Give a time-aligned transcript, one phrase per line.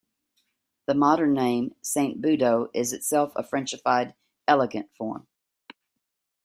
[0.87, 4.15] The modern name, Saint Budeaux, is itself a Frenchified
[4.47, 5.27] "elegant" form.